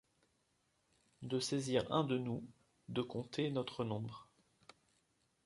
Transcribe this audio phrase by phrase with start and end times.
[1.21, 2.43] De saisir un de nous,
[2.89, 4.27] de compter notre nombre